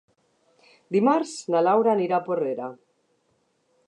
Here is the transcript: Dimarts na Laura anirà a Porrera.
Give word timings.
Dimarts 0.95 1.33
na 1.55 1.61
Laura 1.67 1.93
anirà 1.93 2.17
a 2.21 2.25
Porrera. 2.31 2.71